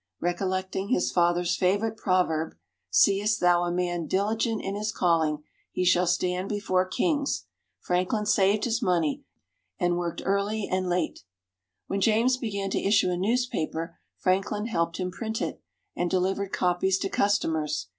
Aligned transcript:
Recollecting 0.19 0.87
his 0.89 1.11
father's 1.11 1.55
favourite 1.55 1.95
proverb, 1.95 2.55
"Seest 2.89 3.39
thou 3.39 3.65
a 3.65 3.71
man 3.71 4.07
diligent 4.07 4.59
in 4.59 4.73
his 4.73 4.91
calling, 4.91 5.43
he 5.71 5.85
shall 5.85 6.07
stand 6.07 6.49
before 6.49 6.87
Kings," 6.87 7.45
Franklin 7.79 8.25
saved 8.25 8.63
his 8.65 8.81
money, 8.81 9.23
and 9.77 9.99
worked 9.99 10.23
early 10.25 10.67
and 10.67 10.89
late. 10.89 11.23
When 11.85 12.01
James 12.01 12.37
began 12.37 12.71
to 12.71 12.81
issue 12.81 13.11
a 13.11 13.15
newspaper, 13.15 13.99
Franklin 14.17 14.65
helped 14.65 14.97
him 14.97 15.11
print 15.11 15.39
it, 15.39 15.61
and 15.95 16.09
delivered 16.09 16.51
copies 16.51 16.97
to 16.97 17.07
customers. 17.07 17.85